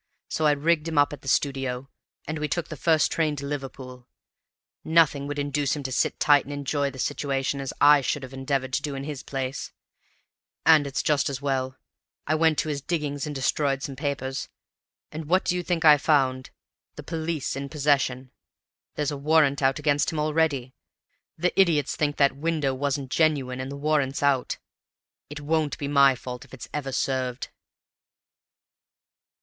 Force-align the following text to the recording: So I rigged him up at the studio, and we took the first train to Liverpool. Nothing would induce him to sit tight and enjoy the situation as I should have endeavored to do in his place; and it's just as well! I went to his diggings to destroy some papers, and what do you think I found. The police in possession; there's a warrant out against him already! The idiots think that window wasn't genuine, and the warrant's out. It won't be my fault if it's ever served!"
So 0.29 0.47
I 0.47 0.53
rigged 0.53 0.87
him 0.87 0.97
up 0.97 1.13
at 1.13 1.21
the 1.21 1.27
studio, 1.27 1.87
and 2.25 2.39
we 2.39 2.47
took 2.47 2.69
the 2.69 2.75
first 2.75 3.11
train 3.11 3.35
to 3.35 3.45
Liverpool. 3.45 4.07
Nothing 4.83 5.27
would 5.27 5.37
induce 5.37 5.75
him 5.75 5.83
to 5.83 5.91
sit 5.91 6.19
tight 6.19 6.43
and 6.43 6.51
enjoy 6.51 6.89
the 6.89 6.97
situation 6.97 7.61
as 7.61 7.71
I 7.79 8.01
should 8.01 8.23
have 8.23 8.33
endeavored 8.33 8.73
to 8.73 8.81
do 8.81 8.95
in 8.95 9.03
his 9.03 9.21
place; 9.21 9.71
and 10.65 10.87
it's 10.87 11.03
just 11.03 11.29
as 11.29 11.39
well! 11.39 11.77
I 12.25 12.33
went 12.33 12.57
to 12.57 12.69
his 12.69 12.81
diggings 12.81 13.25
to 13.25 13.29
destroy 13.29 13.77
some 13.77 13.95
papers, 13.95 14.49
and 15.11 15.25
what 15.25 15.45
do 15.45 15.55
you 15.55 15.61
think 15.61 15.85
I 15.85 15.99
found. 15.99 16.49
The 16.95 17.03
police 17.03 17.55
in 17.55 17.69
possession; 17.69 18.31
there's 18.95 19.11
a 19.11 19.17
warrant 19.17 19.61
out 19.61 19.77
against 19.77 20.11
him 20.11 20.17
already! 20.17 20.73
The 21.37 21.53
idiots 21.61 21.95
think 21.95 22.17
that 22.17 22.35
window 22.35 22.73
wasn't 22.73 23.11
genuine, 23.11 23.59
and 23.59 23.71
the 23.71 23.77
warrant's 23.77 24.23
out. 24.23 24.57
It 25.29 25.41
won't 25.41 25.77
be 25.77 25.87
my 25.87 26.15
fault 26.15 26.43
if 26.43 26.55
it's 26.55 26.67
ever 26.73 26.91
served!" 26.91 27.49